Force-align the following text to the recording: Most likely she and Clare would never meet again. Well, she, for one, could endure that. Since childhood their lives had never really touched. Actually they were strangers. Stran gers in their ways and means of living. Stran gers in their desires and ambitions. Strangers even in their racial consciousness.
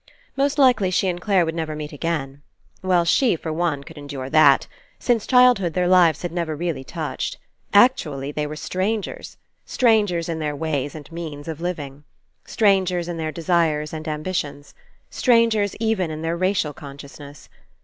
Most 0.35 0.57
likely 0.57 0.89
she 0.89 1.07
and 1.09 1.21
Clare 1.21 1.45
would 1.45 1.53
never 1.53 1.75
meet 1.75 1.93
again. 1.93 2.41
Well, 2.81 3.05
she, 3.05 3.35
for 3.35 3.53
one, 3.53 3.83
could 3.83 3.99
endure 3.99 4.31
that. 4.31 4.65
Since 4.97 5.27
childhood 5.27 5.73
their 5.75 5.87
lives 5.87 6.23
had 6.23 6.31
never 6.31 6.55
really 6.55 6.83
touched. 6.83 7.37
Actually 7.71 8.31
they 8.31 8.47
were 8.47 8.55
strangers. 8.55 9.37
Stran 9.63 10.07
gers 10.07 10.27
in 10.27 10.39
their 10.39 10.55
ways 10.55 10.95
and 10.95 11.11
means 11.11 11.47
of 11.47 11.61
living. 11.61 12.03
Stran 12.45 12.83
gers 12.87 13.07
in 13.07 13.17
their 13.17 13.31
desires 13.31 13.93
and 13.93 14.07
ambitions. 14.07 14.73
Strangers 15.11 15.75
even 15.79 16.09
in 16.09 16.23
their 16.23 16.35
racial 16.35 16.73
consciousness. 16.73 17.47